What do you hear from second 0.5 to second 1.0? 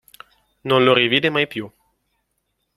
Non lo